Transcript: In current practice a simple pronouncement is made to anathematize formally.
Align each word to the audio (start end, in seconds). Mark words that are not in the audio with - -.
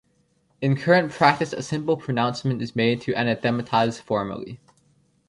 In 0.61 0.75
current 0.75 1.11
practice 1.11 1.53
a 1.53 1.61
simple 1.61 1.95
pronouncement 1.95 2.59
is 2.63 2.75
made 2.75 3.01
to 3.01 3.13
anathematize 3.13 3.99
formally. 3.99 4.59